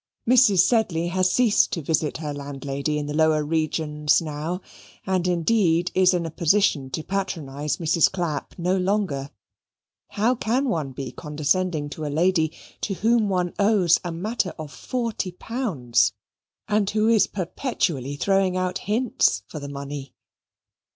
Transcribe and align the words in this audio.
Mrs. 0.27 0.61
Sedley 0.61 1.09
has 1.09 1.31
ceased 1.31 1.71
to 1.73 1.81
visit 1.83 2.17
her 2.17 2.33
landlady 2.33 2.97
in 2.97 3.05
the 3.05 3.13
lower 3.13 3.45
regions 3.45 4.19
now, 4.19 4.59
and 5.05 5.27
indeed 5.27 5.91
is 5.93 6.11
in 6.11 6.25
a 6.25 6.31
position 6.31 6.89
to 6.89 7.03
patronize 7.03 7.77
Mrs. 7.77 8.11
Clapp 8.11 8.55
no 8.57 8.75
longer. 8.77 9.29
How 10.07 10.33
can 10.33 10.67
one 10.69 10.91
be 10.91 11.11
condescending 11.11 11.87
to 11.91 12.03
a 12.03 12.07
lady 12.09 12.51
to 12.81 12.95
whom 12.95 13.29
one 13.29 13.53
owes 13.59 13.99
a 14.03 14.11
matter 14.11 14.55
of 14.57 14.71
forty 14.71 15.33
pounds, 15.33 16.13
and 16.67 16.89
who 16.89 17.07
is 17.07 17.27
perpetually 17.27 18.15
throwing 18.15 18.57
out 18.57 18.79
hints 18.79 19.43
for 19.45 19.59
the 19.59 19.69
money? 19.69 20.15